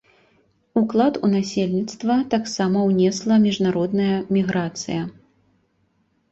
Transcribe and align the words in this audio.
Уклад 0.81 1.19
у 1.27 1.29
насельніцтва 1.33 2.17
таксама 2.33 2.79
ўнесла 2.89 3.39
міжнародная 3.47 4.11
міграцыя. 4.41 5.01